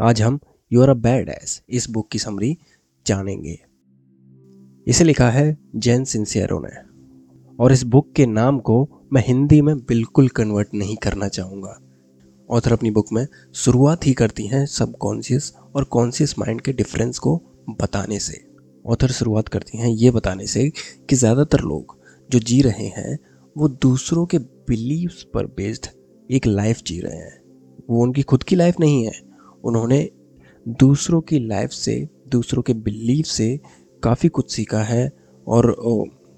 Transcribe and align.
आज 0.00 0.20
हम 0.22 0.38
you 0.72 0.82
are 0.82 0.88
a 0.88 0.94
bad 0.94 1.28
S 1.28 1.62
इस 1.68 1.90
बुक 1.90 2.08
की 2.10 2.18
समरी 2.18 2.58
जानेंगे। 3.06 3.58
इसे 4.86 5.04
लिखा 5.04 5.30
है 5.30 5.58
जैन 5.76 6.04
सिंसियरो 6.04 6.58
ने। 6.60 6.70
और 7.58 7.72
इस 7.72 7.82
बुक 7.82 8.12
के 8.16 8.26
नाम 8.26 8.58
को 8.58 9.06
मैं 9.12 9.22
हिंदी 9.26 9.60
में 9.60 9.78
बिल्कुल 9.78 10.28
कन्वर्ट 10.28 10.68
नहीं 10.74 10.96
करना 10.96 11.28
चाहूँगा। 11.28 11.76
ऑथर 12.50 12.72
अपनी 12.72 12.90
बुक 12.90 13.12
में 13.12 13.26
शुरुआत 13.54 14.06
ही 14.06 14.12
करती 14.12 14.46
हैं 14.46 14.66
सबकॉन्शियस 14.66 15.52
और 15.76 15.84
कॉन्शियस 15.84 16.38
माइंड 16.38 16.60
के 16.60 16.72
डिफरेंस 16.72 17.18
को 17.18 17.36
बताने 17.70 18.18
से। 18.18 18.44
ऑथर 18.86 19.08
शुरुआत 19.08 19.48
करती 19.48 19.78
हैं 19.78 19.88
ये 19.88 20.10
बताने 20.10 20.46
से 20.46 20.70
कि 21.10 21.16
ज़्यादातर 21.16 21.60
लोग 21.60 21.98
जो 22.30 22.38
जी 22.38 22.62
रहे 22.62 22.86
हैं, 22.86 23.18
वो 23.56 23.68
दूसरों 23.68 24.26
के 24.26 24.38
बिलीव्स 24.38 25.26
पर 25.34 25.46
बेस्ड 25.46 25.86
एक 26.30 26.46
लाइफ 26.46 26.82
जी 26.86 27.00
रहे 27.00 27.16
हैं। 27.16 27.40
वो 27.90 28.02
उनकी 28.02 28.22
खुद 28.22 28.42
की 28.42 28.56
लाइफ 28.56 28.80
नहीं 28.80 29.06
है 29.06 29.27
उन्होंने 29.64 30.08
दूसरों 30.66 31.20
की 31.20 31.38
लाइफ 31.38 31.70
से, 31.70 32.08
दूसरों 32.28 32.62
के 32.62 32.74
बिलीव 32.74 33.24
से 33.24 33.58
काफ़ी 34.02 34.28
कुछ 34.28 34.52
सीखा 34.52 34.82
है 34.82 35.10
और 35.46 35.74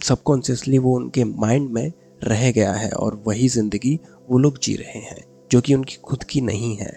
सबकॉन्शियसली 0.01 0.79
वो 0.79 0.95
उनके 0.97 1.25
माइंड 1.25 1.71
में 1.71 1.93
रह 2.25 2.51
गया 2.53 2.73
है 2.73 2.91
और 2.91 3.23
वही 3.27 3.49
ज़िंदगी 3.49 3.99
वो 4.29 4.39
लोग 4.39 4.59
जी 4.59 4.75
रहे 4.75 4.99
हैं, 5.01 5.25
जो 5.51 5.61
कि 5.61 5.75
उनकी 5.75 5.97
खुद 6.05 6.25
की 6.25 6.41
नहीं 6.41 6.77
है। 6.77 6.93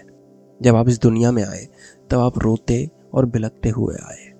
जब 0.60 0.76
आप 0.76 0.88
इस 0.88 1.00
दुनिया 1.00 1.32
में 1.32 1.42
आए, 1.44 1.66
तब 2.10 2.18
आप 2.18 2.38
रोते 2.38 2.88
और 3.14 3.26
बिलकते 3.26 3.68
हुए 3.68 3.94
आए। 4.02 4.30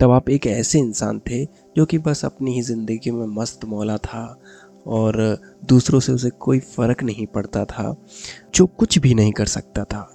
तब 0.00 0.10
आप 0.10 0.28
एक 0.30 0.46
ऐसे 0.46 0.78
इंसान 0.78 1.20
थे 1.20 1.44
जो 1.76 1.84
कि 1.84 1.98
बस 1.98 2.24
अपनी 2.24 2.54
ही 2.54 2.62
ज़िंदगी 2.62 3.10
में 3.10 3.26
मस्त 3.34 3.64
मौला 3.64 3.96
था 3.98 4.24
और 4.86 5.16
दूसरों 5.64 6.00
से 6.00 6.12
उसे 6.12 6.30
कोई 6.30 6.58
फ़र्क 6.60 7.02
नहीं 7.02 7.26
पड़ता 7.26 7.64
था, 7.64 7.94
जो 8.54 8.66
कुछ 8.68 8.98
भी 8.98 9.14
नहीं 9.14 9.32
कर 9.32 9.46
सकता 9.46 9.84
था। 9.84 10.10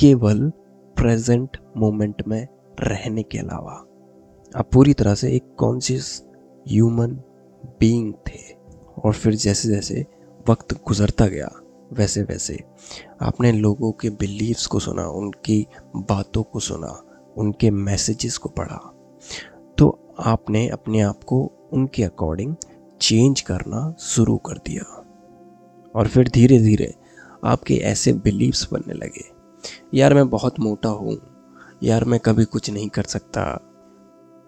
केवल 0.00 0.50
प्रेजेंट 0.96 1.56
मोमेंट 1.76 2.28
में 2.28 2.48
रहने 2.80 3.22
के 3.22 3.38
अलावा 3.38 3.72
आप 4.56 4.70
पूरी 4.72 4.94
तरह 4.94 5.14
से 5.14 5.32
एक 5.32 5.56
कॉन्शियस 5.58 6.24
ह्यूमन 6.68 7.10
बीइंग 7.80 8.14
थे। 8.14 8.54
और 9.04 9.12
फिर 9.12 9.34
जैसे 9.34 9.68
जैसे 9.68 10.06
वक्त 10.48 10.72
गुजरता 10.72 11.26
गया, 11.26 11.50
वैसे 11.92 12.22
वैसे 12.22 12.64
आपने 13.22 13.52
लोगों 13.52 13.92
के 13.92 14.10
बिलीव्स 14.10 14.66
को 14.66 14.78
सुना, 14.78 15.08
उनकी 15.08 15.66
बातों 15.96 16.42
को 16.42 16.60
सुना, 16.60 17.04
उनके 17.36 17.70
मैसेजेस 17.70 18.38
को 18.38 18.48
पढ़ा। 18.48 18.94
तो 19.78 20.14
आपने 20.18 20.68
अपने 20.68 21.00
आप 21.00 21.24
को 21.24 21.52
उनके 21.72 22.04
अकॉर्डिंग 22.04 22.56
चेंज 23.00 23.40
करना 23.40 23.94
शुरू 24.00 24.36
कर 24.36 24.54
दिया। 24.54 25.06
और 25.94 26.08
फिर 26.08 26.28
धीरे 26.28 26.58
धीरे 26.58 26.94
आपके 27.44 27.74
ऐसे 27.74 28.12
बिलीव्स 28.12 28.72
बनने 28.72 28.94
लगे। 28.94 29.39
यार 29.94 30.14
मैं 30.14 30.28
बहुत 30.30 30.60
मोटा 30.60 30.88
हूँ। 30.88 31.16
यार 31.82 32.04
मैं 32.04 32.20
कभी 32.20 32.44
कुछ 32.44 32.70
नहीं 32.70 32.88
कर 32.88 33.02
सकता। 33.02 33.42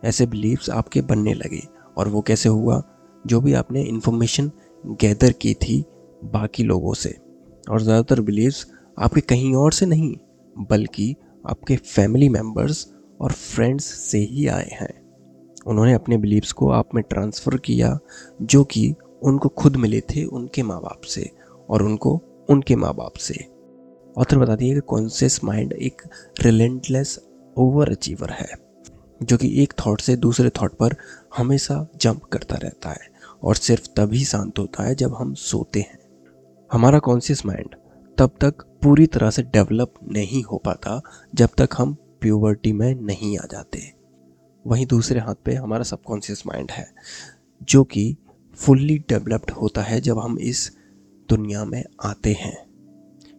ऐसे 0.05 0.27
बिलीव्स 0.27 0.71
आपके 0.71 1.01
बनने 1.01 1.35
लगे 1.35 1.63
और 1.97 2.09
वो 2.09 2.21
कैसे 2.21 2.49
हुआ? 2.49 2.83
जो 3.27 3.41
भी 3.41 3.53
आपने 3.53 3.83
इन्फॉर्मेशन 3.83 4.51
गैदर 4.85 5.33
की 5.33 5.55
थी 5.55 5.85
बाकी 6.25 6.63
लोगों 6.63 6.95
से। 6.95 7.17
और 7.71 7.83
ज़्यादातर 7.83 8.21
बिलीव्स 8.21 8.67
आपके 8.99 9.21
कहीं 9.21 9.55
और 9.55 9.73
से 9.73 9.87
नहीं, 9.87 10.17
बल्कि 10.57 11.15
आपके 11.45 11.77
फैमिली 11.77 12.29
मेंबर्स 12.29 12.87
और 13.21 13.33
फ्रेंड्स 13.33 13.85
से 13.85 14.19
ही 14.19 14.47
आए 14.47 14.69
हैं। 14.73 14.93
उन्होंने 15.67 15.93
अपने 15.93 16.17
बिलीव्स 16.17 16.53
को 16.53 16.71
आप 16.71 16.95
में 16.95 17.05
ट्रांसफ़र 17.11 17.57
किया, 17.57 17.99
जो 18.43 18.65
कि 18.65 18.95
उनको 19.23 19.49
खुद 19.49 19.77
मिले 19.77 20.01
थे 20.01 20.25
उनके 20.25 20.63
माँ 20.63 20.81
बाप 20.81 21.01
से 21.01 21.31
और 21.69 21.83
उनको 21.83 22.21
उनके 22.49 22.77
माँ 22.77 22.95
बाप 22.95 23.17
से। 23.17 23.52
ऑथर 24.19 24.39
बताती 24.39 24.69
है 24.69 24.75
कि 24.75 24.81
कॉन्शियस 24.81 25.45
माइंड 25.45 25.73
एक 25.73 26.03
रिलेंटलेस 26.41 27.19
ओवर 27.57 27.91
अचीवर 27.91 28.31
है, 28.31 28.55
जो 29.23 29.37
कि 29.37 29.63
एक 29.63 29.73
थॉट 29.87 30.01
से 30.01 30.17
दूसरे 30.17 30.51
थॉट 30.51 30.75
पर 30.75 30.97
हमेशा 31.37 31.87
जंप 31.97 32.25
करता 32.25 32.57
रहता 32.57 32.91
है 32.91 33.11
और 33.43 33.57
सिर्फ़ 33.57 33.89
तभी 33.97 34.25
शांत 34.25 34.59
होता 34.59 34.83
है 34.83 34.95
जब 34.95 35.15
हम 35.15 35.35
सोते 35.35 35.81
हैं। 35.81 35.99
हमारा 36.73 36.99
कॉन्शियस 36.99 37.47
माइंड 37.47 37.75
तब 38.19 38.31
तक 38.41 38.63
पूरी 38.83 39.07
तरह 39.07 39.31
से 39.31 39.43
डेवलप 39.43 39.95
नहीं 40.09 40.43
हो 40.43 40.59
पाता 40.59 41.01
जब 41.35 41.49
तक 41.59 41.69
हम 41.79 41.95
प्योवर्टी 42.21 42.73
में 42.73 42.95
नहीं 42.95 43.39
आ 43.39 43.47
जाते। 43.53 43.93
वहीं 44.67 44.87
दूसरे 44.87 45.21
हाथ 45.21 45.35
पे 45.45 45.55
हमारा 45.55 45.83
सबकॉन्शियस 45.83 46.43
माइंड 46.47 46.71
है, 46.71 46.87
जो 47.63 47.85
कि 47.85 48.17
फुल्ली 48.57 48.99
डेवलप्ड 48.99 49.51
होता 49.51 49.83
है 49.83 50.01
जब 50.01 50.19
हम 50.19 50.39
इस 50.39 50.71
दुनिया 51.29 51.65
में 51.65 51.85
आते 52.05 52.33
हैं। 52.33 52.72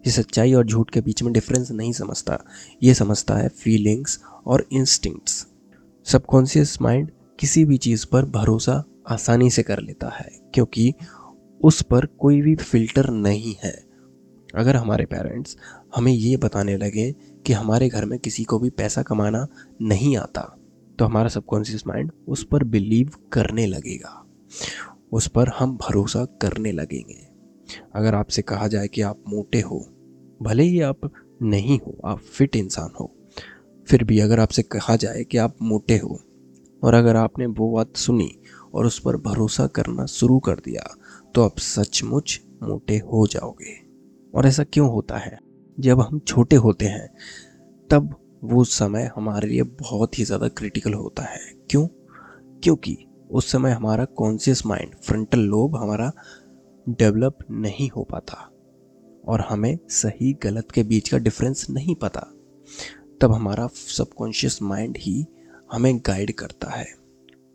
ये 0.03 0.11
सच्चाई 0.11 0.53
और 0.53 0.65
झूठ 0.65 0.89
के 0.89 1.01
बीच 1.01 1.23
में 1.23 1.31
डिफरेंस 1.33 1.71
नहीं 1.71 1.91
समझता। 1.93 2.37
ये 2.83 2.93
समझता 2.93 3.35
है 3.35 3.47
फीलिंग्स 3.49 4.19
और 4.45 4.65
इंस्टिंक्ट्स 4.71 5.45
सबकॉन्शियस 6.05 6.81
माइंड 6.81 7.11
किसी 7.39 7.65
भी 7.65 7.77
चीज़ 7.77 8.05
पर 8.11 8.25
भरोसा 8.25 8.83
आसानी 9.07 9.49
से 9.49 9.63
कर 9.63 9.79
लेता 9.79 10.09
है, 10.09 10.29
क्योंकि 10.53 10.93
उस 11.61 11.81
पर 11.81 12.05
कोई 12.05 12.41
भी 12.41 12.55
फ़िल्टर 12.55 13.09
नहीं 13.09 13.55
है। 13.63 13.73
अगर 14.55 14.75
हमारे 14.75 15.05
पेरेंट्स 15.05 15.57
हमें 15.95 16.11
ये 16.11 16.37
बताने 16.37 16.77
लगे 16.77 17.11
कि 17.45 17.53
हमारे 17.53 17.89
घर 17.89 18.05
में 18.05 18.17
किसी 18.19 18.43
को 18.43 18.59
भी 18.59 18.69
पैसा 18.69 19.01
कमाना 19.01 19.45
नहीं 19.81 20.15
आता 20.17 20.41
तो 20.99 21.05
हमारा 21.05 21.29
सबकॉन्शियस 21.29 21.87
माइंड 21.87 22.11
उस 22.27 22.43
पर 22.43 22.63
बिलीव 22.63 23.11
करने 23.33 23.65
लगेगा। 23.65 24.19
उस 25.11 25.27
पर 25.27 25.49
हम 25.49 25.77
भरोसा 25.77 26.25
करने 26.41 26.71
लगेंगे। 26.71 27.32
अगर 27.95 28.15
आपसे 28.15 28.41
कहा 28.41 28.67
जाए 28.67 28.87
कि 28.87 29.01
आप 29.01 29.23
मोटे 29.27 29.61
हो, 29.61 29.79
भले 30.41 30.63
ही 30.63 30.79
आप 30.81 31.09
नहीं 31.41 31.79
हो, 31.79 31.97
आप 32.05 32.19
फिट 32.19 32.55
इंसान 32.55 32.91
हो, 32.99 33.11
फिर 33.87 34.03
भी 34.03 34.19
अगर 34.19 34.39
आपसे 34.39 34.63
कहा 34.63 34.95
जाए 34.95 35.23
कि 35.23 35.37
आप 35.37 35.55
मोटे 35.61 35.97
हो, 35.97 36.19
और 36.83 36.93
अगर 36.93 37.15
आपने 37.15 37.45
वो 37.47 37.71
बात 37.71 37.95
सुनी 37.97 38.29
और 38.73 38.85
उस 38.85 38.99
पर 38.99 39.17
भरोसा 39.21 39.67
करना 39.67 40.05
शुरू 40.05 40.39
कर 40.39 40.55
दिया 40.55 40.83
तो 41.35 41.43
आप 41.43 41.57
सचमुच 41.57 42.39
मोटे 42.63 42.97
हो 43.05 43.25
जाओगे। 43.27 43.73
और 44.33 44.45
ऐसा 44.45 44.63
क्यों 44.63 44.89
होता 44.91 45.17
है? 45.17 45.37
जब 45.77 46.01
हम 46.01 46.19
छोटे 46.19 46.55
होते 46.55 46.85
हैं, 46.85 47.07
तब 47.89 48.15
वो 48.43 48.63
समय 48.63 49.09
हमारे 49.15 49.47
लिए 49.47 49.63
बहुत 49.81 50.17
ही 50.19 50.23
ज़्यादा 50.23 50.47
क्रिटिकल 50.47 50.93
होता 50.93 51.23
है। 51.23 51.39
क्यों? 51.69 51.85
क्योंकि 52.63 52.97
उस 53.31 53.51
समय 53.51 53.71
हमारा 53.71 54.05
कॉन्शियस 54.13 54.65
माइंड 54.65 54.95
फ्रंटल 54.97 55.39
लोब 55.39 55.75
हमारा 55.75 56.11
डेवलप 56.89 57.37
नहीं 57.51 57.89
हो 57.89 58.03
पाता 58.03 58.49
और 59.27 59.41
हमें 59.41 59.79
सही 59.89 60.33
गलत 60.33 60.71
के 60.71 60.83
बीच 60.83 61.09
का 61.09 61.17
डिफरेंस 61.17 61.69
नहीं 61.69 61.95
पता, 61.95 62.27
तब 63.21 63.31
हमारा 63.31 63.67
सबकॉन्शियस 63.67 64.61
माइंड 64.61 64.97
ही 64.97 65.25
हमें 65.71 65.97
गाइड 65.97 66.33
करता 66.33 66.69
है। 66.69 66.95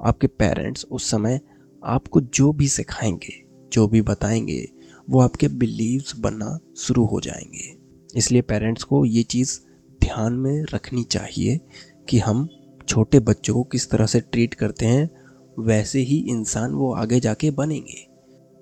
आपके 0.02 0.26
पेरेंट्स 0.26 0.86
उस 0.90 1.10
समय 1.10 1.40
आपको 1.84 2.20
जो 2.20 2.52
भी 2.52 2.68
सिखाएँगे, 2.68 3.46
जो 3.72 3.88
भी 3.88 4.02
बताएँगे, 4.02 4.68
वो 5.10 5.20
आपके 5.20 5.48
बिलीव्स 5.48 6.18
बनना 6.18 6.58
शुरू 6.76 7.04
हो 7.04 7.20
जाएँगे। 7.20 7.76
इसलिए 8.16 8.42
पेरेंट्स 8.42 8.82
को 8.82 9.04
ये 9.04 9.22
चीज़ 9.22 9.60
ध्यान 10.00 10.32
में 10.32 10.64
रखनी 10.74 11.04
चाहिए 11.04 11.60
कि 12.08 12.18
हम 12.18 12.48
छोटे 12.88 13.20
बच्चों 13.20 13.54
को 13.54 13.62
किस 13.62 13.90
तरह 13.90 14.06
से 14.06 14.20
ट्रीट 14.20 14.54
करते 14.54 14.86
हैं, 14.86 15.10
वैसे 15.58 15.98
ही 15.98 16.26
इंसान 16.28 16.72
वो 16.72 16.94
आगे 16.94 17.20
जाके 17.20 17.50
बनेंगे। 17.50 18.07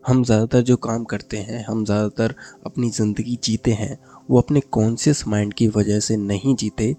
हम 0.07 0.25
ज़्यादातर 0.25 0.61
जो 0.61 0.77
काम 0.77 1.05
करते 1.05 1.37
हैं, 1.37 1.65
हम 1.65 1.85
ज़्यादातर 1.85 2.35
अपनी 2.67 2.91
ज़िंदगी 2.91 3.39
जीते 3.45 3.73
हैं, 3.73 3.99
वो 4.31 4.41
अपने 4.41 4.61
कॉन्शियस 4.61 5.27
माइंड 5.29 5.55
की 5.55 5.69
वजह 5.69 6.01
से 6.01 6.17
नहीं 6.17 6.55
जीते, 6.57 6.97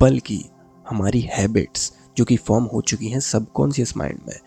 बल्कि 0.00 0.44
हमारी 0.88 1.20
हैबिट्स 1.20 1.92
जो 2.16 2.24
कि 2.24 2.36
फॉर्म 2.36 2.64
हो 2.64 2.80
चुकी 2.80 3.08
हैं 3.08 3.20
सबकॉन्शियस 3.20 3.96
माइंड 3.96 4.20
में, 4.28 4.38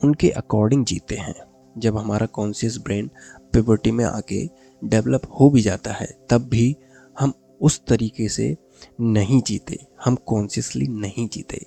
उनके 0.00 0.30
अकॉर्डिंग 0.30 0.84
जीते 0.84 1.16
हैं। 1.16 1.34
जब 1.78 1.96
हमारा 1.98 2.26
कॉन्शियस 2.26 2.78
ब्रेन 2.78 3.10
पिवर्टी 3.52 3.90
में 3.90 4.04
आके 4.04 4.46
डेवलप 4.82 5.22
हो 5.40 5.50
भी 5.50 5.60
जाता 5.60 5.92
है, 5.92 6.06
तब 6.30 6.48
भी 6.48 6.76
हम 7.20 7.32
उस 7.60 7.80
तरीके 7.86 8.28
से 8.28 8.56
नहीं 9.00 9.42
जीते, 9.42 9.78
हम 10.04 10.14
कॉन्शियसली 10.14 10.86
नहीं 10.86 11.28
जीते। 11.28 11.66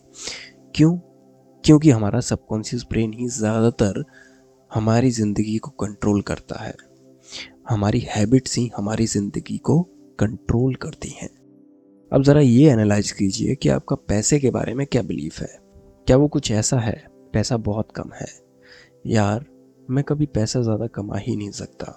क्यों? 0.75 0.97
क्योंकि 1.63 1.89
हमारा 1.89 2.19
सबकॉन्शियस 2.19 2.85
ब्रेन 2.89 3.13
ही 3.13 3.27
ज़्यादातर 3.27 4.03
हमारी 4.75 5.09
ज़िंदगी 5.11 5.57
को 5.57 5.69
कंट्रोल 5.71 6.21
करता 6.21 6.63
है। 6.63 6.73
हमारी 7.69 7.99
हैबिट्स 8.07 8.57
ही 8.57 8.69
हमारी 8.77 9.05
ज़िंदगी 9.05 9.57
को 9.57 9.81
कंट्रोल 10.19 10.75
करती 10.75 11.09
हैं। 11.09 11.29
अब 12.11 12.23
ज़रा 12.23 12.41
ये 12.41 12.69
एनालाइज 12.71 13.11
कीजिए 13.11 13.55
कि 13.55 13.69
आपका 13.69 13.95
पैसे 14.09 14.39
के 14.39 14.49
बारे 14.51 14.73
में 14.73 14.85
क्या 14.87 15.01
बिलीफ 15.01 15.39
है। 15.39 15.47
क्या 16.07 16.17
वो 16.17 16.27
कुछ 16.27 16.51
ऐसा 16.51 16.79
है? 16.79 16.95
पैसा 17.33 17.57
बहुत 17.57 17.91
कम 17.91 18.11
है। 18.13 18.27
यार, 19.07 19.45
मैं 19.89 20.03
कभी 20.03 20.25
पैसा 20.25 20.61
ज़्यादा 20.61 20.87
कमा 20.87 21.17
ही 21.17 21.35
नहीं 21.35 21.51
सकता। 21.51 21.91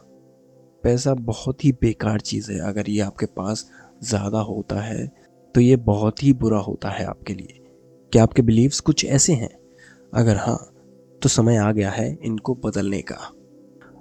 पैसा 0.85 1.15
बहुत 1.15 1.65
ही 1.65 1.73
बेकार 1.73 2.21
चीज़ 2.21 2.51
है। 2.53 2.59
अगर 2.61 2.91
ये 2.91 3.01
आपके 3.01 3.27
पास 3.27 3.69
ज़्यादा 4.05 4.41
होता 4.41 4.81
है 4.81 5.07
तो 5.55 5.61
ये 5.61 5.77
बहुत 5.77 6.23
ही 6.23 6.33
बुरा 6.33 6.59
होता 6.59 6.91
है 6.91 7.05
आपके 7.05 7.35
लिए। 7.35 7.61
क्या 8.13 8.23
आपके 8.23 8.43
बिलीव्स 8.43 8.81
कुछ 8.81 9.05
ऐसे 9.05 9.33
हैं? 9.33 9.57
अगर 10.15 10.37
हाँ 10.37 10.59
तो 11.23 11.29
समय 11.29 11.57
आ 11.57 11.71
गया 11.73 11.91
है 11.91 12.17
इनको 12.23 12.55
बदलने 12.55 13.01
का। 13.03 13.17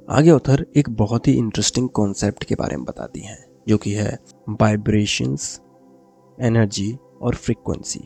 आगे 0.07 0.31
ऑथर 0.31 0.65
एक 0.77 0.89
बहुत 0.89 1.27
ही 1.27 1.33
इंटरेस्टिंग 1.33 1.89
कॉन्सेप्ट 1.89 2.43
के 2.43 2.55
बारे 2.55 2.75
में 2.77 2.85
बताती 2.85 3.19
हैं, 3.19 3.37
जो 3.67 3.77
कि 3.77 3.93
है 3.93 4.17
वाइब्रेशंस 4.51 5.59
एनर्जी 6.37 6.97
और 7.21 7.35
फ्रीक्वेंसी 7.35 7.99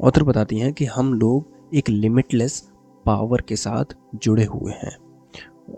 ऑथर 0.00 0.22
बताती 0.22 0.58
हैं 0.58 0.72
कि 0.72 0.84
हम 0.86 1.12
लोग 1.14 1.74
एक 1.74 1.88
लिमिटलेस 1.88 2.60
पावर 3.06 3.40
के 3.40 3.56
साथ 3.56 3.94
जुड़े 4.16 4.44
हुए 4.44 4.72
हैं, 4.72 4.96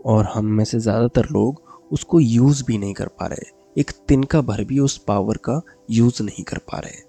और 0.06 0.25
हम 0.25 0.46
में 0.46 0.64
से 0.64 0.78
ज़्यादातर 0.78 1.28
लोग 1.32 1.62
उसको 1.90 2.20
यूज़ 2.20 2.64
भी 2.64 2.78
नहीं 2.78 2.94
कर 2.94 3.08
पा 3.11 3.26
रहे, 3.26 3.50
एक 3.76 3.90
तिनका 4.08 4.40
भर 4.43 4.64
भी 4.64 4.78
उस 4.78 4.96
पावर 4.99 5.37
का 5.44 5.61
यूज़ 5.90 6.22
नहीं 6.22 6.44
कर 6.44 6.58
पा 6.62 6.78
रहे। 6.78 7.02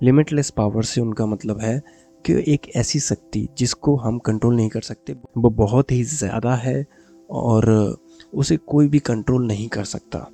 लिमिटलेस 0.00 0.50
पावर 0.50 0.82
से 0.82 1.00
उनका 1.00 1.26
मतलब 1.26 1.60
है 1.60 1.80
कि 2.24 2.42
एक 2.46 2.68
ऐसी 2.76 3.00
शक्ति 3.00 3.46
जिसको 3.58 3.96
हम 3.96 4.18
कंट्रोल 4.18 4.54
नहीं 4.56 4.68
कर 4.68 4.80
सकते, 4.80 5.12
वो 5.12 5.50
बहुत 5.50 5.92
ही 5.92 6.02
ज़्यादा 6.04 6.54
है 6.54 6.84
और 7.30 7.96
उसे 8.34 8.56
कोई 8.56 8.88
भी 8.88 8.98
कंट्रोल 8.98 9.46
नहीं 9.46 9.68
कर 9.68 9.84
सकता। 9.84 10.26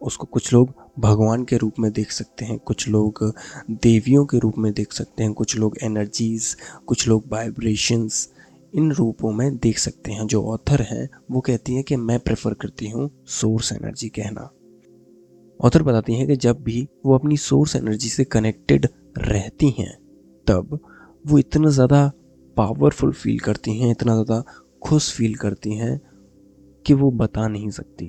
उसको 0.00 0.26
कुछ 0.26 0.52
लोग 0.52 0.74
भगवान 0.98 1.44
के 1.44 1.56
रूप 1.56 1.78
में 1.78 1.90
देख 1.92 2.10
सकते 2.10 2.44
हैं, 2.44 2.58
कुछ 2.58 2.88
लोग 2.88 3.34
देवियों 3.70 4.24
के 4.26 4.38
रूप 4.38 4.58
में 4.58 4.72
देख 4.72 4.92
सकते 4.92 5.22
हैं, 5.22 5.32
कुछ 5.32 5.56
लोग 5.56 5.76
एनर्जीज 5.82 6.56
कुछ 6.86 7.06
लोग 7.08 7.24
वाइब्रेशंस 7.32 8.28
इन 8.74 8.90
रूपों 8.92 9.32
में 9.32 9.56
देख 9.56 9.78
सकते 9.78 10.12
हैं। 10.12 10.26
जो 10.26 10.42
ऑथर 10.44 10.82
हैं, 10.82 11.08
वो 11.30 11.40
कहती 11.40 11.74
हैं 11.74 11.84
कि 11.84 11.96
मैं 11.96 12.18
प्रेफर 12.20 12.54
करती 12.54 12.88
हूँ 12.88 13.10
सोर्स 13.30 13.72
एनर्जी 13.72 14.08
कहना। 14.08 14.50
ऑथर 15.60 15.82
बताती 15.82 16.14
हैं 16.14 16.26
कि 16.26 16.36
जब 16.36 16.62
भी 16.62 16.88
वो 17.06 17.14
अपनी 17.14 17.36
सोर्स 17.36 17.76
एनर्जी 17.76 18.08
से 18.08 18.24
कनेक्टेड 18.24 18.88
रहती 19.18 19.70
हैं, 19.70 19.92
तब 20.46 20.78
वो 21.24 21.38
इतना 21.38 21.70
ज़्यादा 21.70 22.10
पावरफुल 22.56 23.12
फील 23.12 23.38
करती 23.38 23.78
हैं, 23.78 23.90
इतना 23.90 24.12
ज़्यादा 24.12 24.42
खुश 24.82 25.12
फील 25.12 25.34
करती 25.34 25.74
हैं 25.74 26.00
कि 26.86 26.94
वो 26.94 27.10
बता 27.10 27.46
नहीं 27.48 27.70
सकती। 27.70 28.06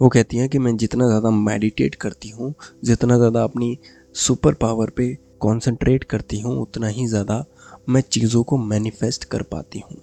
वो 0.00 0.08
कहती 0.08 0.36
हैं 0.36 0.48
कि 0.48 0.58
मैं 0.58 0.76
जितना 0.76 1.06
ज़्यादा 1.06 1.30
मेडिटेट 1.30 1.94
करती 1.94 2.28
हूँ, 2.28 2.54
जितना 2.84 3.16
ज़्यादा 3.16 3.44
अपनी 3.44 3.78
सुपर 4.14 4.54
पावर 4.54 4.90
पे 4.90 5.14
कंसंट्रेट 5.42 6.04
करती 6.04 6.40
हूँ, 6.40 6.56
उतना 6.62 6.88
ही 6.88 7.06
ज़्यादा 7.06 7.44
मैं 7.88 8.00
चीज़ों 8.00 8.42
को 8.42 8.56
मैनिफेस्ट 8.56 9.24
कर 9.24 9.42
पाती 9.42 9.78
हूँ। 9.78 10.00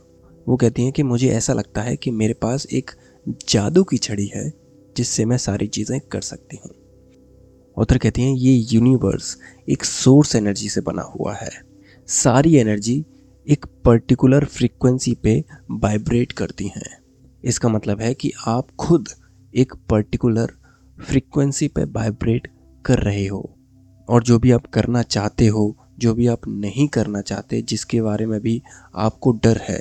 वो 0.47 0.55
कहती 0.55 0.83
हैं 0.83 0.91
कि 0.91 1.03
मुझे 1.03 1.29
ऐसा 1.29 1.53
लगता 1.53 1.81
है 1.81 1.95
कि 1.95 2.11
मेरे 2.11 2.33
पास 2.33 2.67
एक 2.73 2.91
जादू 3.49 3.83
की 3.83 3.97
छड़ी 3.97 4.25
है, 4.27 4.49
जिससे 4.97 5.25
मैं 5.25 5.37
सारी 5.37 5.67
चीज़ें 5.67 5.99
कर 6.01 6.21
सकती 6.21 6.57
हूँ। 6.57 6.71
ऑथर 7.77 7.97
कहती 7.97 8.21
हैं, 8.21 8.35
ये 8.35 8.53
यूनिवर्स 8.53 9.37
एक 9.69 9.83
सोर्स 9.83 10.35
एनर्जी 10.35 10.69
से 10.69 10.81
बना 10.81 11.01
हुआ 11.01 11.33
है। 11.33 11.74
सारी 12.07 12.55
एनर्जी 12.55 13.05
एक 13.49 13.65
पर्टिकुलर 13.85 14.45
फ्रीक्वेंसी 14.45 15.13
पे 15.23 15.43
वाइब्रेट 15.71 16.31
करती 16.31 16.67
हैं। 16.67 16.97
इसका 17.43 17.69
मतलब 17.69 18.01
है 18.01 18.13
कि 18.13 18.31
आप 18.47 18.67
खुद 18.79 19.07
एक 19.55 19.73
पर्टिकुलर 19.89 20.51
फ्रीक्वेंसी 21.01 21.67
पे 21.67 21.83
वाइब्रेट 21.83 22.47
कर 22.85 22.99
रहे 22.99 23.27
हो। 23.27 23.57
और 24.09 24.23
जो 24.23 24.39
भी 24.39 24.51
आप 24.51 24.67
करना 24.67 25.01
चाहते 25.01 25.47
हो, 25.47 25.77
जो 25.99 26.13
भी 26.13 26.27
आप 26.27 26.41
नहीं 26.47 26.87
करना 26.87 27.21
चाहते, 27.21 27.61
जिसके 27.61 28.01
बारे 28.01 28.25
में 28.25 28.41
भी 28.41 28.61
आपको 28.95 29.31
डर 29.31 29.57
है, 29.57 29.79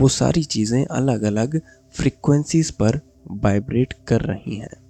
वो 0.00 0.08
सारी 0.08 0.44
चीज़ें 0.44 0.86
अलग 0.86 1.22
अलग 1.22 1.60
फ्रीक्वेंसीज 1.92 2.70
पर 2.70 3.00
वाइब्रेट 3.30 3.94
कर 4.08 4.20
रही 4.20 4.56
हैं। 4.56 4.86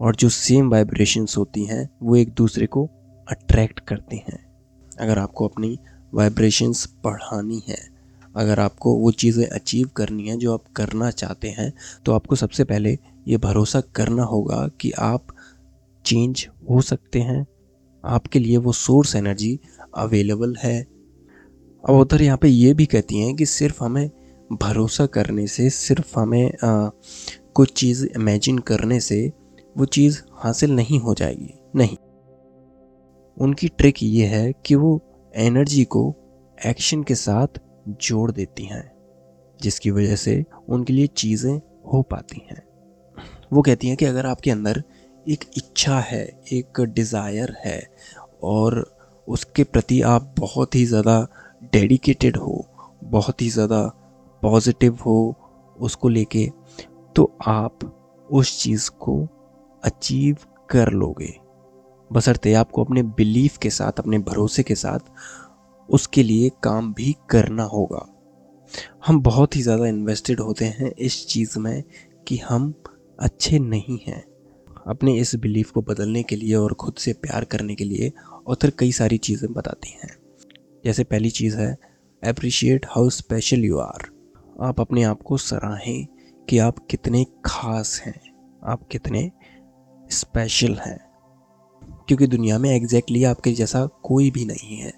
और 0.00 0.16
जो 0.16 0.28
सेम 0.28 0.70
वाइब्रेशंस 0.70 1.34
होती 1.38 1.64
हैं, 1.64 1.90
वो 2.02 2.16
एक 2.16 2.34
दूसरे 2.34 2.66
को 2.66 2.86
अट्रैक्ट 3.28 3.80
करती 3.80 4.16
हैं। 4.16 4.53
अगर 5.00 5.18
आपको 5.18 5.48
अपनी 5.48 5.78
वाइब्रेशंस 6.14 6.88
बढ़ानी 7.04 7.62
है 7.68 7.78
अगर 8.34 8.60
आपको 8.60 8.94
वो 8.94 9.10
चीज़ें 9.10 9.46
अचीव 9.46 9.90
करनी 9.96 10.28
है 10.28 10.36
जो 10.36 10.54
आप 10.54 10.64
करना 10.76 11.10
चाहते 11.10 11.48
हैं 11.48 11.72
तो 12.06 12.12
आपको 12.12 12.36
सबसे 12.36 12.64
पहले 12.64 12.98
ये 13.28 13.36
भरोसा 13.36 13.80
करना 13.94 14.22
होगा 14.22 14.66
कि 14.80 14.90
आप 14.90 15.26
चेंज 16.04 16.46
हो 16.70 16.80
सकते 16.80 17.20
हैं। 17.20 17.44
आपके 18.04 18.38
लिए 18.38 18.56
वो 18.56 18.72
सोर्स 18.72 19.14
एनर्जी 19.16 19.58
अवेलेबल 19.96 20.54
है। 20.62 20.80
अब 21.84 21.94
उधर 21.94 22.22
यहाँ 22.22 22.38
पे 22.38 22.48
ये 22.48 22.72
भी 22.74 22.86
कहती 22.86 23.20
हैं 23.20 23.34
कि 23.36 23.46
सिर्फ़ 23.46 23.84
हमें 23.84 24.10
भरोसा 24.52 25.06
करने 25.06 25.46
से 25.46 25.68
सिर्फ़ 25.70 26.18
हमें 26.18 26.46
आ, 26.64 26.90
कुछ 27.54 27.72
चीज़ 27.72 28.04
इमेजिन 28.06 28.58
करने 28.58 29.00
से 29.00 29.26
वो 29.76 29.84
चीज़ 29.84 30.20
हासिल 30.34 30.70
नहीं 30.70 31.00
हो 31.00 31.14
जाएगी 31.14 31.54
नहीं। 31.76 31.96
उनकी 33.36 33.68
ट्रिक 33.68 34.02
ये 34.02 34.26
है 34.26 34.52
कि 34.66 34.74
वो 34.74 35.00
एनर्जी 35.34 35.84
को 35.86 36.14
एक्शन 36.58 37.02
के 37.02 37.14
साथ 37.14 37.60
जोड़ 37.88 38.30
देती 38.30 38.64
हैं, 38.64 38.90
जिसकी 39.60 39.90
वजह 39.90 40.16
से 40.16 40.44
उनके 40.68 40.92
लिए 40.92 41.06
चीज़ें 41.06 41.54
हो 41.92 42.02
पाती 42.02 42.46
हैं। 42.50 42.62
वो 43.52 43.62
कहती 43.62 43.88
हैं 43.88 43.96
कि 43.96 44.04
अगर 44.04 44.26
आपके 44.26 44.50
अंदर 44.50 44.82
एक 45.26 45.44
इच्छा 45.56 45.98
है, 46.00 46.24
एक 46.52 46.80
डिज़ायर 46.80 47.54
है, 47.64 47.80
और 48.42 48.84
उसके 49.28 49.64
प्रति 49.64 50.00
आप 50.02 50.34
बहुत 50.38 50.74
ही 50.74 50.84
ज़्यादा 50.86 51.26
डेडिकेटेड 51.72 52.36
हो, 52.36 52.64
बहुत 53.04 53.42
ही 53.42 53.48
ज़्यादा 53.50 53.82
पॉजिटिव 54.42 54.98
हो 55.06 55.34
उसको 55.76 56.08
लेके 56.08 56.46
तो 57.16 57.30
आप 57.46 57.78
उस 58.28 58.60
चीज़ 58.62 58.90
को 59.00 59.16
अचीव 59.82 60.36
कर 60.70 60.90
लोगे। 60.92 61.32
बसरते 62.10 62.52
आपको 62.54 62.84
अपने 62.84 63.02
बिलीफ 63.02 63.56
के 63.58 63.70
साथ, 63.70 63.92
अपने 63.92 64.18
भरोसे 64.20 64.62
के 64.62 64.74
साथ 64.74 65.10
उसके 65.88 66.22
लिए 66.22 66.50
काम 66.62 66.92
भी 66.94 67.14
करना 67.30 67.62
होगा। 67.62 68.06
हम 69.06 69.20
बहुत 69.20 69.56
ही 69.56 69.62
ज़्यादा 69.62 69.86
इन्वेस्टेड 69.86 70.40
होते 70.40 70.64
हैं 70.64 70.90
इस 70.90 71.26
चीज़ 71.28 71.58
में 71.58 71.82
कि 72.28 72.36
हम 72.38 72.72
अच्छे 73.18 73.58
नहीं 73.58 73.98
हैं। 74.06 74.22
अपने 74.88 75.16
इस 75.18 75.34
बिलीफ 75.34 75.70
को 75.70 75.82
बदलने 75.82 76.22
के 76.22 76.36
लिए 76.36 76.54
और 76.54 76.74
ख़ुद 76.80 76.94
से 76.94 77.12
प्यार 77.12 77.44
करने 77.44 77.74
के 77.74 77.84
लिए 77.84 78.12
ऑथर 78.48 78.72
कई 78.78 78.92
सारी 78.92 79.18
चीज़ें 79.18 79.52
बताती 79.52 79.90
हैं। 80.02 80.16
जैसे 80.84 81.04
पहली 81.04 81.30
चीज़ 81.30 81.56
है 81.56 81.72
appreciate 82.22 82.86
how 82.86 83.08
special 83.10 83.64
you 83.64 83.78
are 83.78 84.10
आप 84.62 84.80
अपने 84.80 85.02
आप 85.02 85.22
को 85.22 85.36
सराहें 85.36 86.06
कि 86.48 86.58
आप 86.58 86.78
कितने 86.90 87.24
खास 87.44 88.00
हैं, 88.06 88.20
आप 88.64 88.86
कितने 88.88 89.30
स्पेशल 90.10 90.74
हैं। 90.76 90.98
क्योंकि 92.08 92.26
दुनिया 92.26 92.58
में 92.58 92.70
एग्जैक्टली 92.70 93.18
exactly 93.18 93.38
आपके 93.38 93.52
जैसा 93.52 93.86
कोई 93.86 94.30
भी 94.30 94.44
नहीं 94.44 94.76
है। 94.76 94.92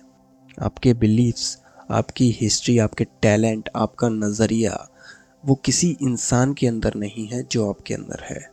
आपके 0.62 0.94
बिलीव्स 0.94 1.62
आपकी 1.90 2.30
हिस्ट्री 2.30 2.78
आपके 2.78 3.04
टैलेंट 3.04 3.68
आपका 3.76 4.08
नज़रिया, 4.08 4.88
वो 5.46 5.54
किसी 5.54 5.96
इंसान 6.02 6.54
के 6.54 6.66
अंदर 6.66 6.94
नहीं 6.94 7.28
है 7.28 7.42
जो 7.42 7.70
आपके 7.70 7.94
अंदर 7.94 8.24
है। 8.24 8.50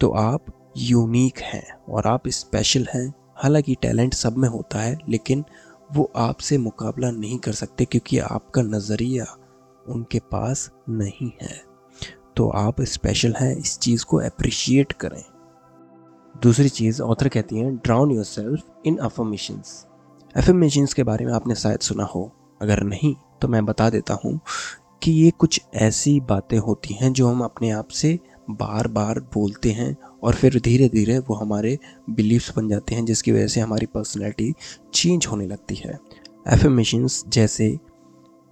तो 0.00 0.10
आप 0.10 0.72
यूनिक 0.76 1.38
हैं 1.38 1.78
और 1.88 2.06
आप 2.06 2.28
स्पेशल 2.28 2.88
हैं। 2.94 3.14
हालाँकि 3.36 3.74
टैलेंट 3.74 4.14
सब 4.14 4.36
में 4.36 4.48
होता 4.48 4.80
है, 4.80 4.98
लेकिन 5.08 5.44
वो 5.92 6.12
आपसे 6.16 6.58
मुकाबला 6.58 7.10
नहीं 7.10 7.38
कर 7.38 7.52
सकते 7.52 7.84
क्योंकि 7.84 8.18
आपका 8.18 8.62
नज़रिया 8.62 9.36
उनके 9.88 10.18
पास 10.18 10.70
नहीं 10.88 11.30
है। 11.42 11.62
तो 12.36 12.48
आप 12.48 12.80
स्पेशल 12.80 13.34
हैं, 13.40 13.56
इस 13.56 13.78
चीज़ 13.78 14.04
को 14.04 14.16
अप्रिशिएट 14.16 14.92
करें। 14.92 15.31
दूसरी 16.34 16.68
चीज़ 16.68 17.00
ऑथर 17.02 17.28
कहती 17.28 17.58
हैं 17.58 17.74
drown 17.76 18.10
yourself 18.24 18.86
in 18.86 18.96
affirmations 18.98 19.84
affirmations 20.34 20.94
के 20.94 21.02
बारे 21.02 21.24
में 21.26 21.32
आपने 21.32 21.54
शायद 21.54 21.80
सुना 21.80 22.04
हो। 22.04 22.30
अगर 22.60 22.82
नहीं 22.82 23.14
तो 23.42 23.48
मैं 23.48 23.64
बता 23.66 23.88
देता 23.90 24.18
हूँ 24.24 24.38
कि 25.02 25.12
ये 25.12 25.30
कुछ 25.30 25.60
ऐसी 25.74 26.18
बातें 26.20 26.58
होती 26.58 26.94
हैं 26.94 27.12
जो 27.12 27.28
हम 27.28 27.40
अपने 27.40 27.70
आप 27.70 27.88
से 27.90 28.18
बार 28.50 28.88
बार 28.88 29.20
बोलते 29.34 29.70
हैं 29.70 29.96
और 30.22 30.34
फिर 30.34 30.60
धीरे 30.60 30.88
धीरे 30.88 31.18
वो 31.18 31.34
हमारे 31.34 31.78
बिलीव्स 32.10 32.52
बन 32.56 32.68
जाते 32.68 32.94
हैं, 32.94 33.04
जिसकी 33.04 33.32
वजह 33.32 33.46
से 33.46 33.60
हमारी 33.60 33.86
पर्सनैलिटी 33.86 34.52
चेंज 34.94 35.26
होने 35.26 35.46
लगती 35.46 35.74
है। 35.74 35.98
एफर्मेशंस 36.46 37.22
जैसे, 37.28 37.78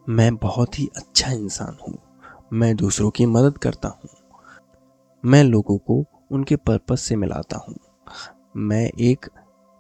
मैं 0.07 0.35
बहुत 0.37 0.79
ही 0.79 0.89
अच्छा 0.97 1.33
इंसान 1.33 1.77
हूँ, 1.83 1.97
मैं 2.53 2.75
दूसरों 2.77 3.11
की 3.11 3.27
मदद 3.27 3.59
करता 3.59 3.89
हूँ, 3.89 4.11
मैं 5.25 5.45
लोगों 5.45 5.79
को 5.79 6.05
उनके 6.31 6.57
पर्पस 6.57 7.01
से 7.01 7.17
मिलाता 7.17 7.57
हूँ। 7.57 7.77
मैं 8.57 8.91
एक 9.01 9.27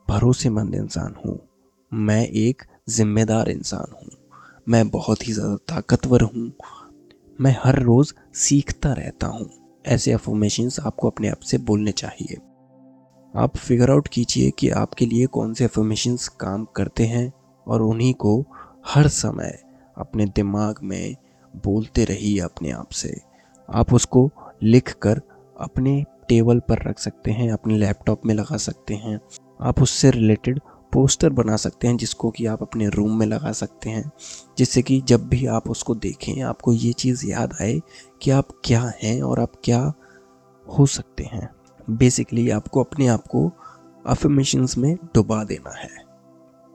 भरोसेमंद 0.08 0.74
इंसान 0.74 1.14
हूँ। 1.26 1.38
मैं 1.94 2.26
एक 2.28 2.62
जिम्मेदार 2.88 3.50
इंसान 3.50 3.92
हूँ। 3.92 4.10
मैं 4.68 4.88
बहुत 4.88 5.28
ही 5.28 5.32
ज़्यादा 5.32 5.56
ताकतवर 5.56 6.22
हूँ। 6.22 6.52
मैं 7.40 7.56
हर 7.64 7.82
रोज़ 7.82 8.12
सीखता 8.34 8.92
रहता 8.92 9.26
हूँ। 9.26 9.50
ऐसे 9.86 10.12
अफॉर्मेशंस 10.12 10.80
आपको 10.80 11.10
अपने 11.10 11.28
आप 11.28 11.40
से 11.40 11.58
बोलने 11.58 11.92
चाहिए। 11.92 12.36
आप 13.34 13.56
फिगर 13.56 13.90
आउट 13.90 14.08
कीजिए 14.08 14.50
कि 14.50 14.70
आपके 14.70 15.06
लिए 15.06 15.26
कौन 15.26 15.54
से 15.54 15.64
अफॉर्मेशंस 15.64 16.28
काम 16.28 16.64
करते 16.64 17.06
हैं 17.06 17.32
और 17.66 17.82
उन्हीं 17.82 18.14
को 18.14 18.44
हर 18.86 19.08
समय 19.08 19.58
अपने 19.96 20.26
दिमाग 20.26 20.74
में 20.82 21.16
बोलते 21.56 22.04
रहिए 22.04 22.38
अपने 22.38 22.70
आप 22.70 22.90
से। 22.90 23.20
आप 23.68 23.92
उसको 23.94 24.30
लिख 24.62 24.92
कर 24.92 25.20
अपने 25.60 26.04
टेबल 26.30 26.58
पर 26.58 26.88
रख 26.88 26.98
सकते 26.98 27.30
हैं, 27.30 27.52
अपने 27.52 27.78
लैपटॉप 27.78 28.26
में 28.26 28.34
लगा 28.34 28.56
सकते 28.56 28.94
हैं। 28.94 29.20
आप 29.60 29.82
उससे 29.82 30.10
रिलेटेड 30.10 30.60
पोस्टर 30.92 31.30
बना 31.30 31.56
सकते 31.56 31.88
हैं, 31.88 31.96
जिसको 31.96 32.30
कि 32.30 32.46
आप 32.46 32.62
अपने 32.62 32.88
रूम 32.88 33.18
में 33.18 33.26
लगा 33.26 33.52
सकते 33.52 33.90
हैं, 33.90 34.10
जिससे 34.58 34.82
कि 34.82 35.00
जब 35.00 35.28
भी 35.28 35.46
आप 35.46 35.70
उसको 35.70 35.94
देखें, 35.94 36.42
आपको 36.42 36.72
ये 36.72 36.92
चीज़ 36.92 37.26
याद 37.26 37.54
आए 37.62 37.80
कि 38.22 38.30
आप 38.30 38.48
क्या 38.64 38.92
हैं 39.02 39.22
और 39.22 39.40
आप 39.40 39.52
क्या 39.64 39.92
हो 40.78 40.86
सकते 40.86 41.24
हैं। 41.24 41.50
बेसिकली 41.90 42.50
आपको 42.50 42.84
अपने 42.84 43.06
आप 43.06 43.26
को 43.26 43.50
अफर्मेशंस 44.06 44.78
में 44.78 44.96
डुबा 45.14 45.44
देना 45.44 45.76
है। 45.76 45.90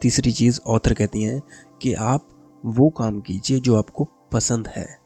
तीसरी 0.01 0.31
चीज़ 0.31 0.59
ऑथर 0.67 0.93
कहती 0.93 1.23
हैं 1.23 1.41
कि 1.81 1.93
आप 1.93 2.27
वो 2.65 2.89
काम 2.89 3.21
कीजिए 3.21 3.59
जो 3.59 3.77
आपको 3.77 4.09
पसंद 4.31 4.67
है। 4.67 5.04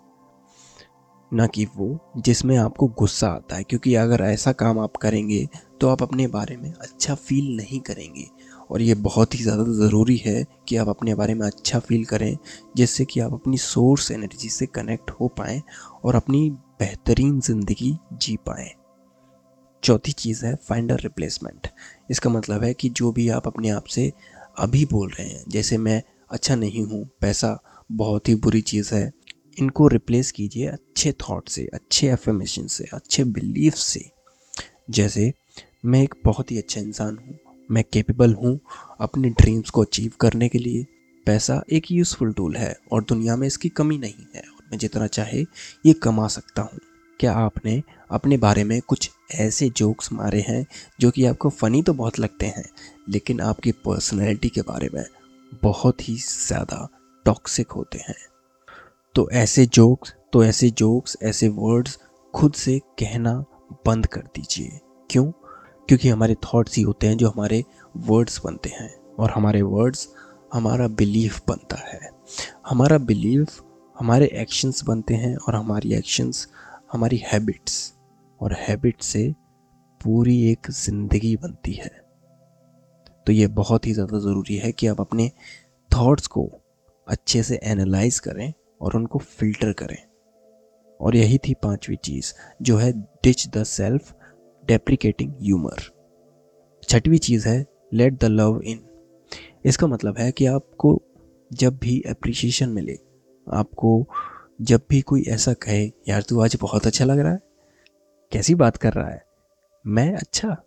ना 1.32 1.46
कि 1.48 1.66
वो, 1.76 2.00
जिसमें 2.18 2.56
आपको 2.58 2.88
गुस्सा 3.00 3.28
आता 3.28 3.56
है। 3.56 3.64
क्योंकि 3.64 3.96
अगर 3.96 4.22
ऐसा 4.24 4.52
काम 4.54 4.80
आप 4.80 4.96
करेंगे 4.98 5.48
तो 5.82 5.90
आप 5.90 6.02
अपने 6.04 6.28
बारे 6.28 6.56
में 6.58 6.72
अच्छा 6.74 7.16
फील 7.16 7.56
नहीं 7.58 7.80
करेंगे। 7.82 8.26
और 8.72 8.82
ये 8.82 8.94
बहुत 8.96 9.36
ही 9.36 9.40
ज़्यादा 9.40 9.64
ज़रूरी 9.76 10.16
है 10.18 10.44
कि 10.68 10.76
आप 10.76 10.90
अपने 10.90 11.14
बारे 11.16 11.34
में 11.34 11.46
अच्छा 11.48 11.80
फील 11.80 12.04
करें, 12.06 12.38
जिससे 12.78 13.06
कि 13.06 13.20
आप 13.20 13.34
अपनी 13.34 13.58
सोर्स 13.58 14.10
एनर्जी 14.12 14.50
से 14.50 14.66
कनेक्ट 14.68 15.12
हो 15.12 15.28
पाएँ 15.38 15.62
और 16.04 16.16
अपनी 16.16 16.50
बेहतरीन 16.80 17.40
ज़िंदगी 17.40 17.96
जी 18.14 18.36
पाएँ। 18.48 18.70
चौथी 19.84 20.12
चीज़ 20.12 20.46
है 20.46 20.54
फाइंडर 20.60 21.00
रिप्लेसमेंट 21.00 21.68
इसका 22.12 22.30
मतलब 22.30 22.64
है 22.64 22.74
कि 22.74 22.90
जो 22.90 23.12
भी 23.12 23.28
आप 23.30 23.48
अपने 23.48 23.70
आप 23.70 23.86
से 23.86 24.12
अभी 24.60 24.86
बोल 24.86 25.10
रहे 25.10 25.28
हैं, 25.28 25.44
जैसे 25.50 25.78
मैं 25.78 26.02
अच्छा 26.32 26.56
नहीं 26.56 26.84
हूँ, 26.84 27.04
पैसा 27.22 27.58
बहुत 27.90 28.30
ही 28.30 28.36
बुरी 28.36 28.62
चीज़ 28.62 28.94
है 28.96 29.12
इनको 29.58 29.88
रिप्लेस 29.88 30.32
कीजिए 30.32 30.68
अच्छे 30.68 31.12
थॉट 31.12 31.50
से, 31.50 31.66
अच्छे 31.74 32.08
एफर्मेशन 32.08 32.68
से, 32.68 32.86
अच्छे 32.94 33.24
बिलीफ 33.24 33.74
से। 33.74 34.10
जैसे, 34.90 35.34
मैं 35.86 36.04
एक 36.04 36.16
बहुत 36.26 36.52
ही 36.52 36.58
अच्छा 36.58 36.82
इंसान 36.82 37.18
हूँ, 37.18 37.38
मैं 37.72 37.84
कैपेबल 37.94 38.34
हूँ 38.34 38.60
अपने 39.02 39.30
ड्रीम्स 39.30 39.70
को 39.70 39.84
अचीव 39.84 40.12
करने 40.22 40.50
के 40.50 40.58
लिए। 40.58 40.86
पैसा 41.28 41.62
एक 41.72 41.92
यूज़फुल 41.92 42.32
टूल 42.34 42.56
है 42.56 42.76
और 42.92 43.04
दुनिया 43.04 43.36
में 43.36 43.48
इसकी 43.48 43.70
कमी 43.70 43.98
नहीं 43.98 44.26
है। 44.36 44.42
और 44.42 44.64
मैं 44.72 44.78
जितना 44.78 45.08
चाहे 45.08 45.42
ये 45.86 45.94
कमा 45.94 46.28
सकता 46.28 46.62
हूँ। 46.62 46.80
क्या 47.20 47.34
आपने 47.34 47.82
अपने 48.12 48.38
बारे 48.38 48.64
में 48.64 48.80
कुछ 48.82 49.10
ऐसे 49.36 49.70
जोक्स 49.70 50.12
मारे 50.14 50.42
हैं 50.42 50.66
जो 51.00 51.12
कि 51.12 51.26
आपको 51.26 51.50
फ़नी 51.50 51.82
तो 51.82 51.94
बहुत 51.94 52.20
लगते 52.20 52.46
हैं, 52.46 52.64
लेकिन 53.10 53.42
आपकी 53.42 53.72
पर्सनैलिटी 53.72 54.50
के 54.50 54.62
बारे 54.62 54.90
में 54.94 55.04
बहुत 55.64 56.08
ही 56.10 56.16
ज़्यादा 56.18 56.88
टॉक्सिक 57.26 57.72
होते 57.72 57.98
हैं? 57.98 58.16
तो 59.16 59.30
ऐसे 59.32 59.66
जोक्स 59.66 60.14
तो 60.34 60.44
ऐसे 60.44 60.70
जोक्स 60.70 61.18
ऐसे 61.24 61.48
वर्ड्स 61.50 61.98
खुद 62.34 62.54
से 62.54 62.78
कहना 63.00 63.34
बंद 63.86 64.06
कर 64.06 64.22
दीजिए। 64.36 64.80
क्यों? 65.10 65.32
क्योंकि 65.90 66.10
हमारे 66.10 66.36
थॉट्स 66.36 66.76
ही 66.78 66.82
होते 66.84 67.08
हैं 67.08 67.18
जो 67.18 67.30
हमारे 67.30 67.64
वर्ड्स 67.98 68.40
बनते 68.46 68.70
हैं 68.70 68.90
और 69.20 69.32
हमारे 69.32 69.62
वर्ड्स 69.62 70.08
हमारा 70.54 70.88
बिलीफ 70.88 71.42
बनता 71.48 71.78
है। 71.88 72.10
हमारा 72.68 72.98
बिलीफ 72.98 73.62
हमारे 73.96 74.26
एक्शंस 74.34 74.84
बनते 74.84 75.14
हैं 75.14 75.36
और 75.38 75.56
हमारी 75.56 75.94
एक्शंस 75.94 76.48
हमारी 76.92 77.22
हैबिट्स 77.26 77.94
और 78.42 78.54
हैबिट 78.60 79.02
से 79.02 79.28
पूरी 80.02 80.42
एक 80.52 80.72
ज़िंदगी 80.72 81.36
बनती 81.36 81.74
है। 81.74 81.92
तो 83.28 83.32
ये 83.32 83.48
बहुत 83.48 83.88
ही 83.88 83.94
ज़्यादा 83.94 84.20
ज़रूरी 84.20 84.56
है 84.58 84.72
कि 84.72 84.88
आप 84.88 85.02
अपने 85.02 85.32
थॉट्स 85.92 86.28
को 86.28 86.50
अच्छे 87.08 87.44
से 87.44 87.60
एनालाइज 87.64 88.20
करें 88.20 88.52
और 88.82 88.96
उनको 88.96 89.20
फ़िल्टर 89.20 89.74
करें। 89.74 90.08
और 91.02 91.16
यही 91.16 91.38
थी 91.38 91.54
पांचवी 91.54 91.96
चीज़, 91.96 92.34
जो 92.62 92.78
है 92.78 92.92
ditch 92.94 93.48
the 93.48 93.64
self 93.64 94.16
deprecating 94.66 95.34
humour 95.34 95.78
छठवीं 96.84 97.18
चीज़ 97.18 97.48
है 97.48 97.66
लेट 97.94 98.14
द 98.14 98.26
लव 98.26 98.62
इन 98.62 98.86
इसका 99.66 99.88
मतलब 99.88 100.18
है 100.18 100.32
कि 100.32 100.46
आपको 100.46 101.02
जब 101.54 101.78
भी 101.78 102.02
अप्रिसिएशन 102.02 102.70
मिले, 102.70 103.00
आपको 103.52 104.06
जब 104.62 104.82
भी 104.90 105.02
कोई 105.02 105.24
ऐसा 105.24 105.54
कहे, 105.54 105.86
यार 105.86 106.22
तू 106.22 106.42
आज 106.42 106.58
बहुत 106.62 106.88
अच्छा 106.88 107.06
लग 107.06 107.20
रहा 107.20 107.32
है, 107.32 107.40
कैसी 108.32 108.56
बात 108.56 108.78
कर 108.78 108.94
रहा 108.94 109.10
है, 109.10 109.26
मैं 109.88 110.14
अच्छा? 110.14 110.58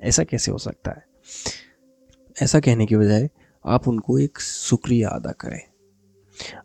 ऐसा 0.00 0.24
कैसे 0.24 0.50
हो 0.50 0.58
सकता 0.58 0.90
है? 0.90 1.04
ऐसा 2.42 2.60
कहने 2.60 2.86
के 2.86 2.96
बजाय 2.96 3.30
आप 3.66 3.88
उनको 3.88 4.18
एक 4.18 4.40
शुक्रिया 4.40 5.08
अदा 5.08 5.32
करें। 5.32 5.60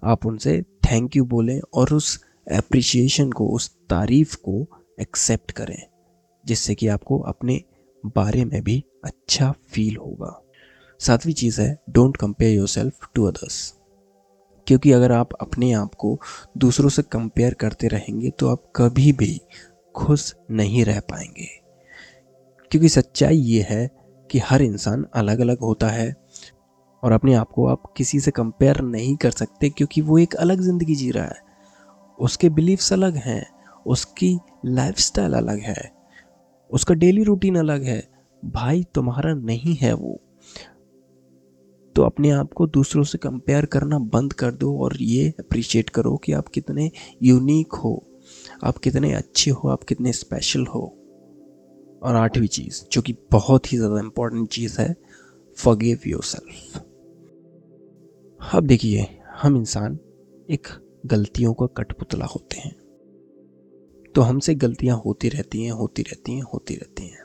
आप 0.03 0.25
उनसे 0.25 0.61
थैंक 0.91 1.15
यू 1.15 1.25
बोलें 1.25 1.61
और 1.73 1.93
उस 1.93 2.23
एप्रिसिएशन 2.51 3.31
को, 3.31 3.47
उस 3.47 3.75
तारीफ़ 3.89 4.35
को 4.35 4.67
एक्सेप्ट 5.01 5.51
करें, 5.51 5.83
जिससे 6.45 6.75
कि 6.75 6.87
आपको 6.87 7.19
अपने 7.19 7.63
बारे 8.05 8.45
में 8.45 8.63
भी 8.63 8.83
अच्छा 9.05 9.51
फील 9.51 9.97
होगा। 9.97 10.43
सातवीं 10.99 11.33
चीज़ 11.33 11.61
है 11.61 11.77
don't 11.89 12.17
compare 12.17 12.55
yourself 12.67 13.09
to 13.15 13.25
others 13.25 13.73
क्योंकि 14.67 14.91
अगर 14.91 15.11
आप 15.11 15.29
अपने 15.41 15.71
आप 15.73 15.95
को 15.95 16.21
दूसरों 16.57 16.89
से 16.89 17.01
कंपेयर 17.01 17.53
करते 17.53 17.87
रहेंगे 17.87 18.29
तो 18.29 18.49
आप 18.49 18.71
कभी 18.75 19.11
भी 19.11 19.41
खुश 19.95 20.35
नहीं 20.51 20.85
रह 20.85 20.99
पाएँगे। 20.99 21.47
क्योंकि 22.71 22.89
सच्चाई 22.89 23.37
ये 23.37 23.67
है 23.69 23.89
कि 24.31 24.39
हर 24.39 24.61
इंसान 24.61 25.05
अलग 25.13 25.39
अलग 25.39 25.59
होता 25.59 25.87
है 25.87 26.15
और 27.03 27.11
अपने 27.11 27.33
आप 27.33 27.49
को 27.51 27.65
आप 27.67 27.91
किसी 27.97 28.19
से 28.19 28.31
कंपेयर 28.31 28.81
नहीं 28.81 29.15
कर 29.15 29.31
सकते 29.31 29.69
क्योंकि 29.69 30.01
वो 30.01 30.17
एक 30.17 30.35
अलग 30.35 30.61
ज़िंदगी 30.61 30.95
जी 30.95 31.11
रहा 31.11 31.25
है। 31.25 31.41
उसके 32.19 32.49
बिलीव्स 32.49 32.93
अलग 32.93 33.15
हैं, 33.15 33.45
उसकी 33.85 34.37
लाइफस्टाइल 34.65 35.33
अलग 35.33 35.59
है, 35.59 35.91
उसका 36.71 36.93
डेली 36.93 37.23
रूटीन 37.23 37.55
अलग 37.55 37.83
है। 37.83 38.01
भाई, 38.43 38.83
तुम्हारा 38.95 39.33
नहीं 39.33 39.75
है 39.75 39.93
वो। 39.93 40.19
तो 41.95 42.03
अपने 42.03 42.29
आप 42.29 42.53
को 42.53 42.67
दूसरों 42.67 43.03
से 43.03 43.17
कंपेयर 43.17 43.65
करना 43.65 43.99
बंद 43.99 44.33
कर 44.33 44.51
दो 44.51 44.77
और 44.77 44.97
ये 45.01 45.33
अप्रिशिएट 45.39 45.89
करो 45.89 46.15
कि 46.17 46.31
आप 46.31 46.47
कितने 46.47 46.89
यूनिक 47.23 47.73
हो, 47.73 48.03
आप 48.63 48.77
कितने 48.77 49.13
अच्छे 49.13 49.51
हो, 49.51 49.69
आप 49.69 49.83
कितने 49.83 50.11
स्पेशल 50.13 50.65
हो। 50.65 50.81
और 52.03 52.15
आठवीं 52.15 52.47
चीज़, 52.47 52.83
जो 52.91 53.01
कि 53.01 53.15
बहुत 53.31 53.71
ही 53.73 53.77
ज़्यादा 53.77 53.99
इंपॉर्टेंट 53.99 54.49
चीज़ 54.49 54.81
है 54.81 54.95
फॉरगिव 55.57 56.01
योर 56.07 56.23
सेल्फ 56.23 56.83
अब 58.53 58.63
देखिए, 58.63 59.19
हम 59.37 59.57
इंसान 59.57 59.99
एक 60.49 60.67
गलतियों 61.05 61.53
का 61.53 61.65
कठपुतला 61.65 62.25
होते 62.25 62.57
हैं। 62.57 62.75
तो 64.15 64.21
हमसे 64.21 64.55
गलतियाँ 64.55 65.01
होती 65.05 65.29
रहती 65.29 65.63
हैं, 65.63 65.71
होती 65.71 66.01
रहती 66.01 66.31
हैं, 66.31 66.41
होती 66.41 66.75
रहती 66.75 67.07
हैं। 67.07 67.23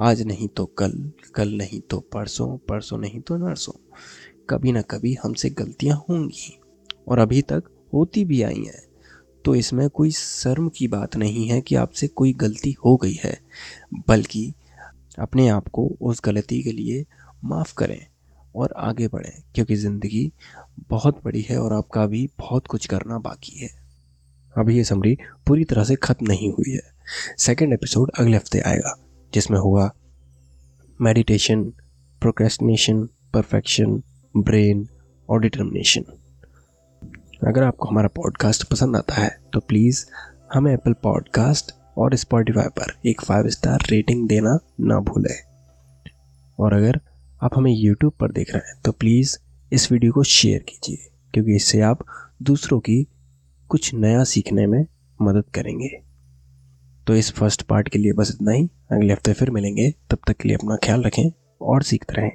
आज 0.00 0.22
नहीं 0.22 0.48
तो 0.48 0.66
कल 0.66 1.12
कल 1.34 1.48
नहीं 1.48 1.80
तो 1.80 2.00
परसों 2.00 2.58
परसों 2.58 2.98
नहीं 2.98 3.20
तो 3.20 3.36
नरसों। 3.36 3.72
कभी 4.50 4.72
ना 4.72 4.82
कभी 4.82 5.16
हमसे 5.22 5.50
गलतियाँ 5.50 5.96
होंगी 6.10 6.60
और 7.08 7.18
अभी 7.18 7.42
तक 7.42 7.64
होती 7.94 8.24
भी 8.24 8.42
आई 8.42 8.64
हैं। 8.64 8.86
तो 9.44 9.54
इसमें 9.54 9.90
कोई 9.90 10.10
शर्म 10.10 10.68
की 10.68 10.88
बात 10.88 11.16
नहीं 11.16 11.48
है 11.48 11.60
कि 11.60 11.74
आपसे 11.74 12.08
कोई 12.08 12.32
गलती 12.32 12.72
हो 12.72 12.96
गई 12.96 13.18
है, 13.24 13.40
बल्कि 14.08 14.52
अपने 15.18 15.48
आप 15.48 15.68
को 15.68 15.96
उस 16.00 16.20
गलती 16.24 16.62
के 16.62 16.72
लिए 16.72 17.06
माफ़ 17.44 17.74
करें। 17.74 18.06
और 18.56 18.72
आगे 18.78 19.08
बढ़ें, 19.08 19.42
क्योंकि 19.54 19.76
ज़िंदगी 19.76 20.30
बहुत 20.90 21.20
बड़ी 21.24 21.42
है 21.42 21.58
और 21.58 21.72
आपका 21.72 22.06
भी 22.06 22.28
बहुत 22.38 22.66
कुछ 22.66 22.86
करना 22.86 23.18
बाकी 23.18 23.58
है। 23.58 23.68
अभी 24.56 24.76
ये 24.76 24.84
समरी 24.84 25.16
पूरी 25.46 25.64
तरह 25.64 25.84
से 25.84 25.94
ख़त्म 25.96 26.26
नहीं 26.26 26.52
हुई 26.52 26.72
है। 26.72 26.82
सेकेंड 27.38 27.72
एपिसोड 27.72 28.10
अगले 28.18 28.36
हफ़्ते 28.36 28.60
आएगा, 28.60 28.94
जिसमें 29.32 29.58
होगा 29.58 29.90
मेडिटेशन 31.00 31.64
प्रोक्रेस्टिनेशन 32.22 33.02
परफेक्शन 33.34 34.02
ब्रेन 34.34 34.86
और 35.28 35.40
डिटर्मिनेशन 35.40 36.04
अगर 37.48 37.62
आपको 37.62 37.88
हमारा 37.88 38.08
पॉडकास्ट 38.08 38.64
पसंद 38.64 38.96
आता 38.96 39.14
है 39.14 39.28
तो 39.52 39.60
प्लीज़ 39.60 40.04
हमें 40.54 40.72
एप्पल 40.72 40.92
पॉडकास्ट 40.92 41.72
और 41.98 42.14
स्पॉटिफाई 42.14 42.68
पर 42.78 42.92
एक 43.08 43.20
फाइव 43.20 43.48
स्टार 43.48 43.86
रेटिंग 43.90 44.26
देना 44.28 44.58
ना 44.80 44.98
भूलें। 45.00 45.36
और 46.58 46.74
अगर 46.74 47.00
आप 47.40 47.56
हमें 47.56 47.70
यूट्यूब 47.72 48.12
पर 48.12 48.32
देख 48.32 48.50
रहे 48.50 48.68
हैं 48.68 48.80
तो 48.84 48.92
प्लीज़ 48.92 49.36
इस 49.72 49.90
वीडियो 49.92 50.12
को 50.12 50.22
शेयर 50.24 50.62
कीजिए, 50.62 51.08
क्योंकि 51.34 51.56
इससे 51.56 51.80
आप 51.80 52.04
दूसरों 52.42 52.78
की 52.80 53.06
कुछ 53.70 53.92
नया 53.94 54.24
सीखने 54.24 54.66
में 54.66 54.84
मदद 55.20 55.44
करेंगे। 55.54 55.88
तो 57.06 57.14
इस 57.14 57.30
फ़र्स्ट 57.32 57.62
पार्ट 57.62 57.88
के 57.88 57.98
लिए 57.98 58.12
बस 58.12 58.30
इतना 58.34 58.52
ही, 58.52 58.68
अगले 58.92 59.12
हफ़्ते 59.12 59.32
फिर 59.32 59.50
मिलेंगे, 59.50 59.90
तब 60.10 60.18
तक 60.26 60.36
के 60.36 60.48
लिए 60.48 60.56
अपना 60.56 60.76
ख्याल 60.76 61.02
रखें 61.02 61.30
और 61.62 61.82
सीखते 61.82 62.14
रहें। 62.16 62.30